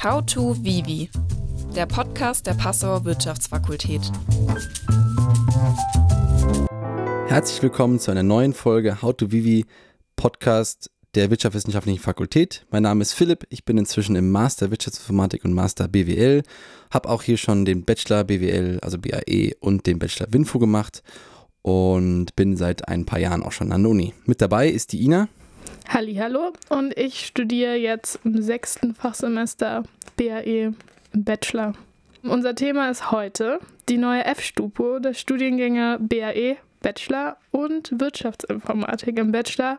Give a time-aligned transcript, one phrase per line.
[0.00, 1.10] How to Vivi,
[1.74, 4.00] der Podcast der Passauer Wirtschaftsfakultät.
[7.26, 9.66] Herzlich willkommen zu einer neuen Folge How to Vivi
[10.14, 12.64] Podcast der Wirtschaftswissenschaftlichen Fakultät.
[12.70, 16.44] Mein Name ist Philipp, ich bin inzwischen im Master Wirtschaftsinformatik und Master BWL,
[16.92, 21.02] habe auch hier schon den Bachelor BWL, also BAE und den Bachelor WINFO gemacht
[21.62, 24.14] und bin seit ein paar Jahren auch schon an der Uni.
[24.26, 25.28] Mit dabei ist die Ina.
[25.90, 29.84] Hallo und ich studiere jetzt im sechsten Fachsemester
[30.16, 30.74] BAE
[31.12, 31.72] im Bachelor.
[32.22, 33.58] Unser Thema ist heute
[33.88, 39.78] die neue F-Stupo der Studiengänge BAE Bachelor und Wirtschaftsinformatik im Bachelor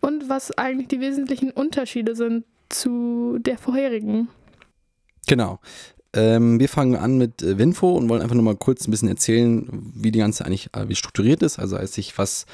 [0.00, 4.28] und was eigentlich die wesentlichen Unterschiede sind zu der vorherigen.
[5.26, 5.60] Genau.
[6.14, 9.08] Ähm, wir fangen an mit äh, Winfo und wollen einfach nur mal kurz ein bisschen
[9.08, 11.58] erzählen, wie die ganze eigentlich äh, wie strukturiert ist.
[11.58, 12.44] Also heißt sich, was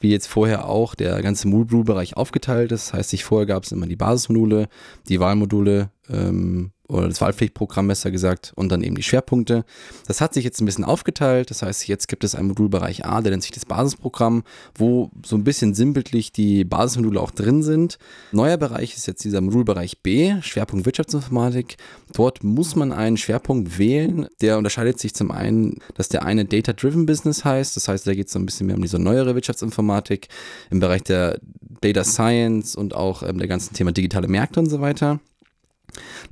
[0.00, 2.88] wie jetzt vorher auch der ganze Modulbereich aufgeteilt ist.
[2.88, 4.68] Das heißt sich, vorher gab es immer die Basismodule,
[5.08, 9.64] die Wahlmodule, ähm, oder das Wahlpflichtprogramm besser gesagt und dann eben die Schwerpunkte.
[10.06, 11.50] Das hat sich jetzt ein bisschen aufgeteilt.
[11.50, 15.36] Das heißt, jetzt gibt es einen Modulbereich A, der nennt sich das Basisprogramm, wo so
[15.36, 17.98] ein bisschen sinnbildlich die Basismodule auch drin sind.
[18.32, 21.76] Neuer Bereich ist jetzt dieser Modulbereich B, Schwerpunkt Wirtschaftsinformatik.
[22.12, 24.26] Dort muss man einen Schwerpunkt wählen.
[24.42, 27.76] Der unterscheidet sich zum einen, dass der eine Data-Driven Business heißt.
[27.76, 30.28] Das heißt, da geht es so ein bisschen mehr um diese neuere Wirtschaftsinformatik
[30.70, 31.38] im Bereich der
[31.80, 35.20] Data Science und auch ähm, der ganzen Thema digitale Märkte und so weiter.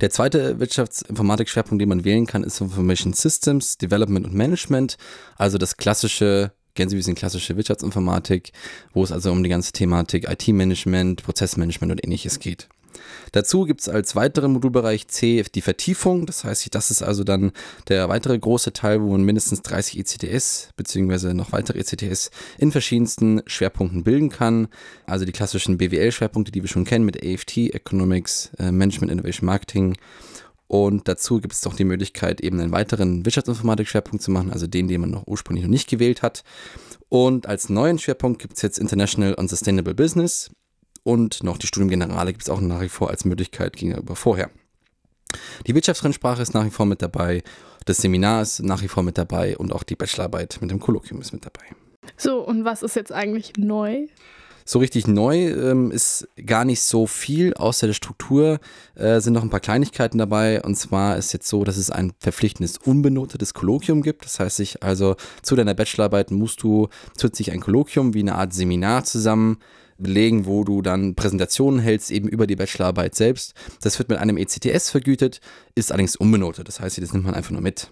[0.01, 4.97] Der zweite Wirtschaftsinformatik-Schwerpunkt, den man wählen kann, ist Information Systems, Development und Management.
[5.37, 8.51] Also das klassische, bisschen klassische Wirtschaftsinformatik,
[8.93, 12.67] wo es also um die ganze Thematik IT-Management, Prozessmanagement und ähnliches geht.
[13.31, 16.25] Dazu gibt es als weiteren Modulbereich C die Vertiefung.
[16.25, 17.51] Das heißt, das ist also dann
[17.87, 21.33] der weitere große Teil, wo man mindestens 30 ECTS bzw.
[21.33, 24.67] noch weitere ECTS in verschiedensten Schwerpunkten bilden kann.
[25.05, 29.95] Also die klassischen BWL-Schwerpunkte, die wir schon kennen mit AFT, Economics, äh, Management, Innovation, Marketing.
[30.67, 34.87] Und dazu gibt es noch die Möglichkeit, eben einen weiteren Wirtschaftsinformatik-Schwerpunkt zu machen, also den,
[34.87, 36.43] den man noch ursprünglich noch nicht gewählt hat.
[37.09, 40.49] Und als neuen Schwerpunkt gibt es jetzt International and Sustainable Business
[41.03, 44.49] und noch die Studium Generale gibt es auch nach wie vor als Möglichkeit gegenüber vorher.
[45.67, 47.43] Die Wirtschaftsrennsprache ist nach wie vor mit dabei,
[47.85, 51.21] das Seminar ist nach wie vor mit dabei und auch die Bachelorarbeit mit dem Kolloquium
[51.21, 51.65] ist mit dabei.
[52.17, 54.07] So, und was ist jetzt eigentlich neu?
[54.65, 58.59] So richtig neu ähm, ist gar nicht so viel, außer der Struktur
[58.95, 60.61] äh, sind noch ein paar Kleinigkeiten dabei.
[60.61, 64.23] Und zwar ist jetzt so, dass es ein verpflichtendes, unbenotetes Kolloquium gibt.
[64.23, 66.87] Das heißt, sich also zu deiner Bachelorarbeit musst du
[67.17, 69.57] zusätzlich ein Kolloquium wie eine Art Seminar zusammen
[70.03, 73.53] belegen, wo du dann Präsentationen hältst, eben über die Bachelorarbeit selbst.
[73.81, 75.41] Das wird mit einem ECTS vergütet,
[75.75, 76.67] ist allerdings unbenotet.
[76.67, 77.89] Das heißt, das nimmt man einfach nur mit.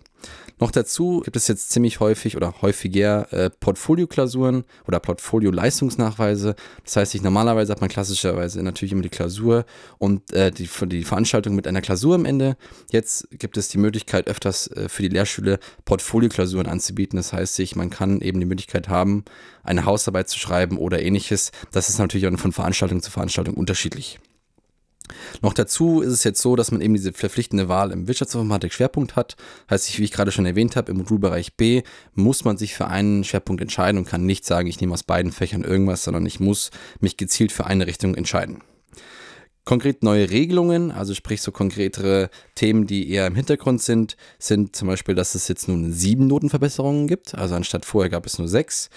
[0.59, 6.55] Noch dazu gibt es jetzt ziemlich häufig oder häufiger äh, Portfolio-Klausuren oder Portfolio-Leistungsnachweise.
[6.83, 9.65] Das heißt, ich, normalerweise hat man klassischerweise natürlich immer die Klausur
[9.97, 12.57] und äh, die, die Veranstaltung mit einer Klausur am Ende.
[12.91, 17.17] Jetzt gibt es die Möglichkeit, öfters äh, für die Lehrschüler Portfolio-Klausuren anzubieten.
[17.17, 19.25] Das heißt, ich, man kann eben die Möglichkeit haben,
[19.63, 21.51] eine Hausarbeit zu schreiben oder ähnliches.
[21.71, 24.19] Das ist natürlich auch von Veranstaltung zu Veranstaltung unterschiedlich.
[25.41, 29.15] Noch dazu ist es jetzt so, dass man eben diese verpflichtende Wahl im Wirtschaftsinformatik Schwerpunkt
[29.15, 29.35] hat.
[29.69, 31.83] Heißt, wie ich gerade schon erwähnt habe, im Modulbereich B
[32.13, 35.31] muss man sich für einen Schwerpunkt entscheiden und kann nicht sagen, ich nehme aus beiden
[35.31, 38.63] Fächern irgendwas, sondern ich muss mich gezielt für eine Richtung entscheiden.
[39.63, 44.87] Konkret neue Regelungen, also sprich so konkretere Themen, die eher im Hintergrund sind, sind zum
[44.87, 47.35] Beispiel, dass es jetzt nun sieben Notenverbesserungen gibt.
[47.35, 48.89] Also anstatt vorher gab es nur sechs.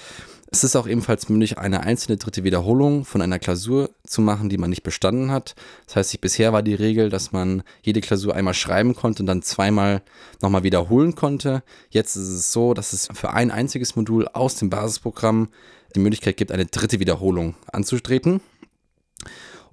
[0.54, 4.56] Es ist auch ebenfalls möglich, eine einzelne dritte Wiederholung von einer Klausur zu machen, die
[4.56, 5.56] man nicht bestanden hat.
[5.86, 9.42] Das heißt, bisher war die Regel, dass man jede Klausur einmal schreiben konnte und dann
[9.42, 10.00] zweimal
[10.42, 11.64] nochmal wiederholen konnte.
[11.90, 15.48] Jetzt ist es so, dass es für ein einziges Modul aus dem Basisprogramm
[15.96, 18.40] die Möglichkeit gibt, eine dritte Wiederholung anzutreten.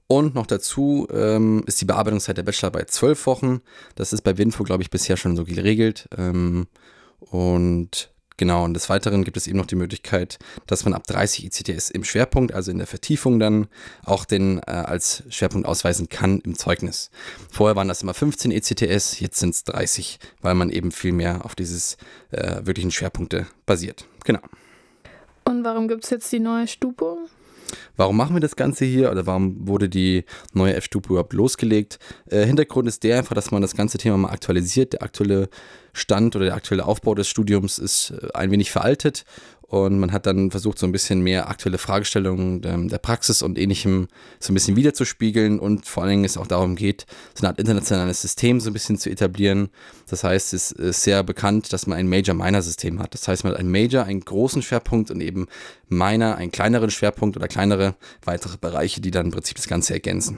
[0.08, 3.62] Und noch dazu ähm, ist die Bearbeitungszeit der Bachelorarbeit zwölf Wochen.
[3.94, 6.10] Das ist bei Winfo, glaube ich, bisher schon so geregelt.
[6.18, 6.66] Ähm,
[7.20, 11.46] und Genau, und des Weiteren gibt es eben noch die Möglichkeit, dass man ab 30
[11.46, 13.68] ECTS im Schwerpunkt, also in der Vertiefung dann,
[14.04, 17.12] auch den äh, als Schwerpunkt ausweisen kann im Zeugnis.
[17.52, 21.46] Vorher waren das immer 15 ECTS, jetzt sind es 30, weil man eben viel mehr
[21.46, 21.98] auf dieses
[22.32, 24.06] äh, wirklichen Schwerpunkte basiert.
[24.24, 24.42] Genau.
[25.44, 27.28] Und warum gibt es jetzt die neue Stupo?
[27.96, 32.00] Warum machen wir das Ganze hier oder warum wurde die neue F-Stufe überhaupt losgelegt?
[32.30, 34.94] Äh, Hintergrund ist der einfach, dass man das ganze Thema mal aktualisiert.
[34.94, 35.50] Der aktuelle
[35.94, 39.26] Stand oder der aktuelle Aufbau des Studiums ist äh, ein wenig veraltet
[39.72, 43.58] und man hat dann versucht, so ein bisschen mehr aktuelle Fragestellungen der, der Praxis und
[43.58, 47.52] ähnlichem so ein bisschen wiederzuspiegeln und vor allen Dingen es auch darum geht, so eine
[47.52, 49.70] Art internationales System so ein bisschen zu etablieren.
[50.10, 53.14] Das heißt, es ist sehr bekannt, dass man ein Major-Minor-System hat.
[53.14, 55.48] Das heißt, man hat ein Major, einen großen Schwerpunkt und eben
[55.88, 57.96] Minor, einen kleineren Schwerpunkt oder kleinere
[58.26, 60.38] weitere Bereiche, die dann im Prinzip das Ganze ergänzen.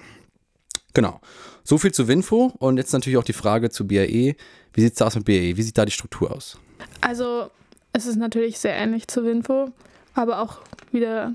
[0.94, 1.22] Genau.
[1.64, 4.36] So viel zu Winfo und jetzt natürlich auch die Frage zu BAE.
[4.74, 5.58] Wie sieht es da aus mit BAE?
[5.58, 6.60] Wie sieht da die Struktur aus?
[7.02, 7.50] Also,
[7.94, 9.72] es ist natürlich sehr ähnlich zu Winfo,
[10.16, 10.60] aber auch
[10.92, 11.34] wieder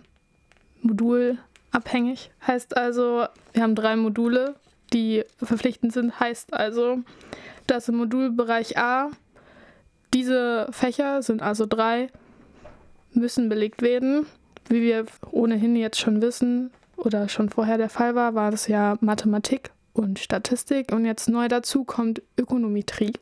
[0.82, 2.31] modulabhängig.
[2.46, 4.56] Heißt also, wir haben drei Module,
[4.93, 6.19] die verpflichtend sind.
[6.19, 6.99] Heißt also,
[7.66, 9.10] dass im Modulbereich A
[10.14, 12.08] diese Fächer sind also drei,
[13.12, 14.26] müssen belegt werden.
[14.69, 18.99] Wie wir ohnehin jetzt schon wissen oder schon vorher der Fall war, war das ja
[19.00, 23.12] Mathematik und Statistik und jetzt neu dazu kommt Ökonometrie.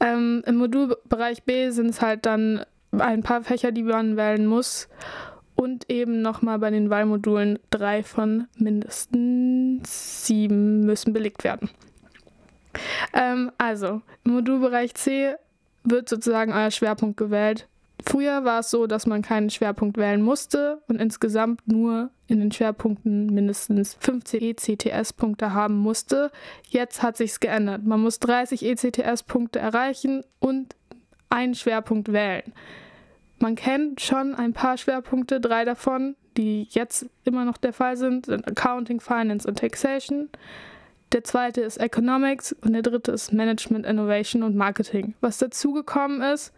[0.00, 4.88] Ähm, Im Modulbereich B sind es halt dann ein paar Fächer, die man wählen muss
[5.54, 11.68] und eben nochmal bei den Wahlmodulen drei von mindestens sieben müssen belegt werden.
[13.12, 15.34] Ähm, also, im Modulbereich C
[15.84, 17.66] wird sozusagen euer Schwerpunkt gewählt.
[18.06, 22.52] Früher war es so, dass man keinen Schwerpunkt wählen musste und insgesamt nur in den
[22.52, 26.30] Schwerpunkten mindestens 15 ECTS-Punkte haben musste.
[26.68, 27.84] Jetzt hat sich's geändert.
[27.84, 30.76] Man muss 30 ECTS-Punkte erreichen und
[31.28, 32.52] einen Schwerpunkt wählen.
[33.40, 38.26] Man kennt schon ein paar Schwerpunkte, drei davon, die jetzt immer noch der Fall sind,
[38.26, 40.28] sind Accounting, Finance und Taxation.
[41.12, 45.14] Der zweite ist Economics und der dritte ist Management, Innovation und Marketing.
[45.20, 46.52] Was dazugekommen ist,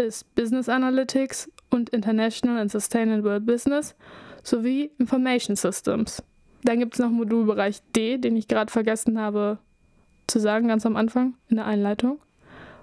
[0.00, 3.94] ist Business Analytics und International and Sustainable Business
[4.42, 6.22] sowie Information Systems.
[6.62, 9.58] Dann gibt es noch Modulbereich D, den ich gerade vergessen habe
[10.26, 12.18] zu sagen, ganz am Anfang in der Einleitung.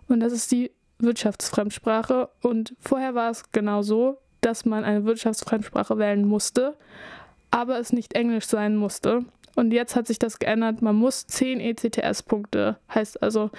[0.07, 2.29] Und das ist die Wirtschaftsfremdsprache.
[2.41, 6.75] Und vorher war es genau so, dass man eine Wirtschaftsfremdsprache wählen musste,
[7.51, 9.25] aber es nicht Englisch sein musste.
[9.55, 10.81] Und jetzt hat sich das geändert.
[10.81, 13.49] Man muss 10 ECTS-Punkte, heißt also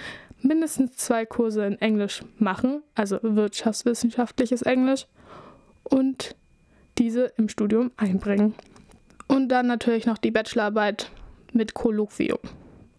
[0.41, 5.05] mindestens zwei Kurse in Englisch machen, also wirtschaftswissenschaftliches Englisch,
[5.83, 6.35] und
[6.97, 8.53] diese im Studium einbringen.
[9.27, 11.11] Und dann natürlich noch die Bachelorarbeit
[11.53, 12.39] mit Kolloquium.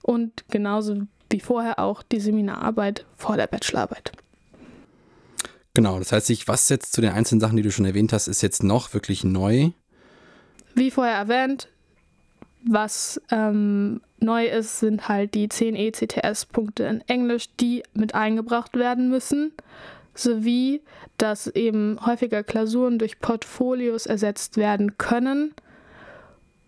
[0.02, 4.12] Und genauso wie vorher auch die Seminararbeit vor der Bachelorarbeit.
[5.74, 8.26] Genau, das heißt, ich, was jetzt zu den einzelnen Sachen, die du schon erwähnt hast,
[8.26, 9.70] ist jetzt noch wirklich neu?
[10.74, 11.68] Wie vorher erwähnt,
[12.64, 19.08] was ähm, neu ist, sind halt die 10 ECTS-Punkte in Englisch, die mit eingebracht werden
[19.08, 19.52] müssen,
[20.14, 20.82] sowie
[21.18, 25.52] dass eben häufiger Klausuren durch Portfolios ersetzt werden können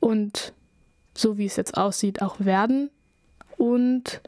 [0.01, 0.53] und
[1.15, 2.91] so wie es jetzt aussieht, auch werden.
[3.57, 4.21] Und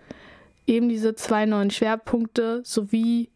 [0.66, 3.28] eben diese zwei neuen Schwerpunkte sowie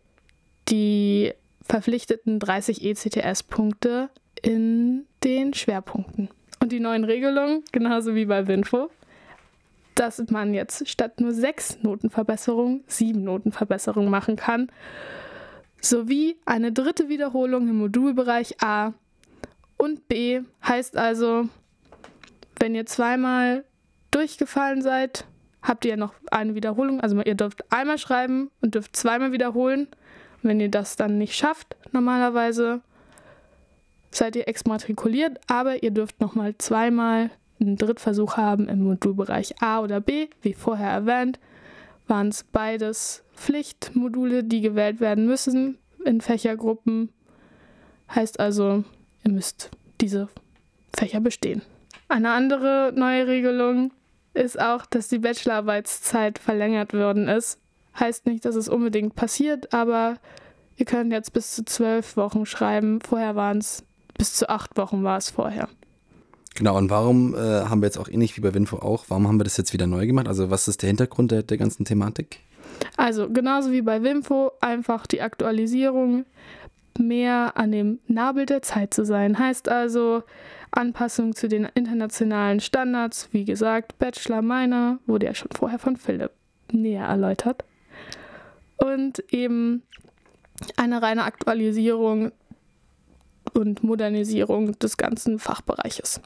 [0.69, 1.33] die
[1.63, 4.09] verpflichteten 30 ECTS-Punkte
[4.43, 6.31] in den Schwerpunkten.
[6.61, 8.91] Und die neuen Regelungen, genauso wie bei Winfo,
[9.95, 14.71] dass man jetzt statt nur sechs Notenverbesserungen sieben Notenverbesserungen machen kann,
[15.81, 18.93] sowie eine dritte Wiederholung im Modulbereich A
[19.77, 21.49] und B heißt also,
[22.59, 23.65] wenn ihr zweimal
[24.11, 25.25] durchgefallen seid,
[25.63, 27.01] habt ihr noch eine Wiederholung.
[27.01, 29.89] Also ihr dürft einmal schreiben und dürft zweimal wiederholen.
[30.43, 32.81] wenn ihr das dann nicht schafft, normalerweise,
[34.19, 37.31] seid ihr exmatrikuliert, aber ihr dürft nochmal zweimal
[37.61, 40.29] einen Drittversuch haben im Modulbereich A oder B.
[40.43, 41.39] Wie vorher erwähnt,
[42.07, 47.11] waren es beides Pflichtmodule, die gewählt werden müssen in Fächergruppen.
[48.15, 48.85] Heißt also,
[49.25, 49.71] ihr müsst
[50.01, 50.29] diese
[50.97, 51.63] Fächer bestehen.
[52.09, 53.93] Eine andere neue Regelung
[54.35, 57.59] ist auch, dass die Bachelorarbeitszeit verlängert worden ist.
[57.99, 60.17] Heißt nicht, dass es unbedingt passiert, aber
[60.77, 63.01] ihr könnt jetzt bis zu zwölf Wochen schreiben.
[63.01, 63.85] Vorher waren es
[64.19, 65.69] bis zu acht Wochen war es vorher.
[66.55, 69.39] Genau, und warum äh, haben wir jetzt auch ähnlich wie bei Winfo auch, warum haben
[69.39, 70.27] wir das jetzt wieder neu gemacht?
[70.27, 72.41] Also was ist der Hintergrund der, der ganzen Thematik?
[72.97, 76.25] Also genauso wie bei Winfo, einfach die Aktualisierung
[76.99, 79.39] mehr an dem Nabel der Zeit zu sein.
[79.39, 80.25] Heißt also
[80.71, 86.33] Anpassung zu den internationalen Standards, wie gesagt, Bachelor Minor, wurde ja schon vorher von Philipp
[86.73, 87.65] näher erläutert.
[88.77, 89.83] Und eben
[90.77, 92.33] eine reine Aktualisierung
[93.55, 96.21] und Modernisierung des ganzen Fachbereiches.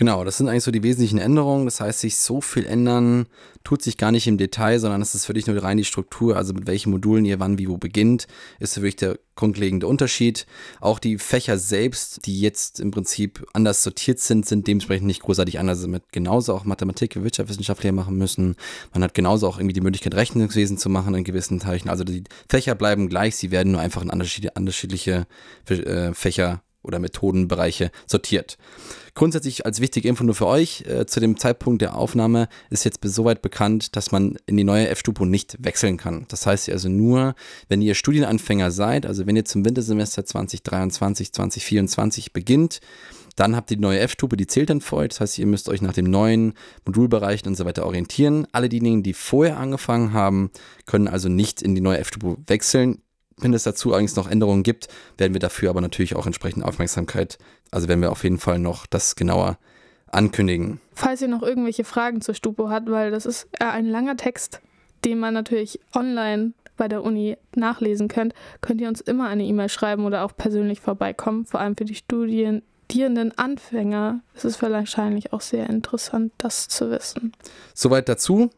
[0.00, 1.66] Genau, das sind eigentlich so die wesentlichen Änderungen.
[1.66, 3.26] Das heißt, sich so viel ändern
[3.64, 6.54] tut sich gar nicht im Detail, sondern es ist wirklich nur rein die Struktur, also
[6.54, 8.26] mit welchen Modulen ihr wann wie wo beginnt,
[8.60, 10.46] ist wirklich der grundlegende Unterschied.
[10.80, 15.58] Auch die Fächer selbst, die jetzt im Prinzip anders sortiert sind, sind dementsprechend nicht großartig
[15.58, 15.80] anders.
[15.80, 18.56] Also mit genauso auch Mathematik, Wirtschaftswissenschaftler machen müssen.
[18.94, 21.90] Man hat genauso auch irgendwie die Möglichkeit, Rechnungswesen zu machen in gewissen Teichen.
[21.90, 25.26] Also die Fächer bleiben gleich, sie werden nur einfach in unterschiedliche
[25.68, 28.58] äh, Fächer oder Methodenbereiche sortiert.
[29.14, 33.00] Grundsätzlich als wichtige Info nur für euch, äh, zu dem Zeitpunkt der Aufnahme ist jetzt
[33.02, 36.26] soweit bekannt, dass man in die neue F-Stupo nicht wechseln kann.
[36.28, 37.34] Das heißt also nur,
[37.68, 42.80] wenn ihr Studienanfänger seid, also wenn ihr zum Wintersemester 2023, 2024 beginnt,
[43.36, 45.08] Dann habt ihr die neue F-Stufe, die zählt dann für euch.
[45.10, 46.52] Das heißt, ihr müsst euch nach dem neuen
[46.84, 48.46] Modulbereichen und so weiter orientieren.
[48.52, 50.50] Alle diejenigen, die vorher angefangen haben,
[50.84, 53.00] können also nicht in die neue F-Stufe wechseln.
[53.40, 57.38] Wenn es dazu eigentlich noch Änderungen gibt, werden wir dafür aber natürlich auch entsprechend Aufmerksamkeit,
[57.70, 59.58] also werden wir auf jeden Fall noch das genauer
[60.12, 60.80] ankündigen.
[60.92, 64.60] Falls ihr noch irgendwelche Fragen zur Stupo habt, weil das ist ein langer Text,
[65.04, 69.68] den man natürlich online bei der Uni nachlesen könnt, könnt ihr uns immer eine E-Mail
[69.68, 71.44] schreiben oder auch persönlich vorbeikommen.
[71.46, 77.32] Vor allem für die studierenden Anfänger ist es wahrscheinlich auch sehr interessant, das zu wissen.
[77.74, 78.50] Soweit dazu.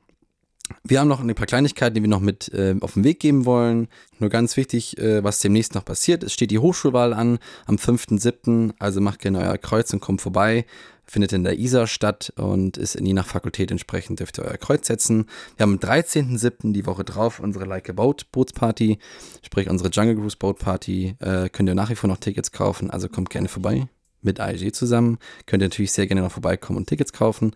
[0.85, 3.45] Wir haben noch ein paar Kleinigkeiten, die wir noch mit äh, auf den Weg geben
[3.45, 3.89] wollen.
[4.19, 6.23] Nur ganz wichtig, äh, was demnächst noch passiert.
[6.23, 10.67] Es steht die Hochschulwahl an am 5.7., also macht gerne euer Kreuz und kommt vorbei.
[11.05, 14.57] Findet in der ISA statt und ist in je nach Fakultät entsprechend, dürft ihr euer
[14.57, 15.27] Kreuz setzen.
[15.57, 16.73] Wir haben am 13.7.
[16.73, 18.99] die Woche drauf unsere Like a Boat Bootsparty,
[19.45, 21.17] sprich unsere Jungle Cruise Boat Party.
[21.19, 23.89] Äh, könnt ihr nach wie vor noch Tickets kaufen, also kommt gerne vorbei
[24.23, 25.19] mit AIG zusammen.
[25.47, 27.53] Könnt ihr natürlich sehr gerne noch vorbeikommen und Tickets kaufen.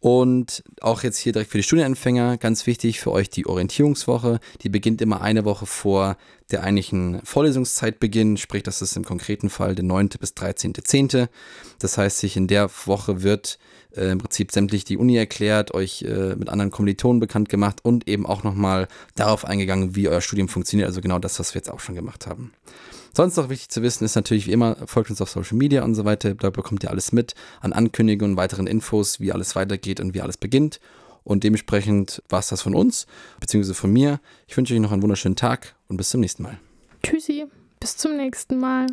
[0.00, 4.38] Und auch jetzt hier direkt für die Studienanfänger, ganz wichtig für euch die Orientierungswoche.
[4.62, 6.16] Die beginnt immer eine Woche vor
[6.52, 10.10] der eigentlichen Vorlesungszeitbeginn, sprich, das ist im konkreten Fall der 9.
[10.20, 11.28] bis 13.10.
[11.80, 13.58] Das heißt, sich in der Woche wird
[13.96, 18.08] äh, im Prinzip sämtlich die Uni erklärt, euch äh, mit anderen Kommilitonen bekannt gemacht und
[18.08, 18.86] eben auch nochmal
[19.16, 20.86] darauf eingegangen, wie euer Studium funktioniert.
[20.86, 22.52] Also genau das, was wir jetzt auch schon gemacht haben.
[23.18, 25.96] Sonst noch wichtig zu wissen ist natürlich wie immer, folgt uns auf Social Media und
[25.96, 26.36] so weiter.
[26.36, 30.20] Da bekommt ihr alles mit an Ankündigungen und weiteren Infos, wie alles weitergeht und wie
[30.20, 30.78] alles beginnt.
[31.24, 33.08] Und dementsprechend war es das von uns,
[33.40, 34.20] beziehungsweise von mir.
[34.46, 36.60] Ich wünsche euch noch einen wunderschönen Tag und bis zum nächsten Mal.
[37.02, 37.46] Tschüssi,
[37.80, 38.86] bis zum nächsten Mal.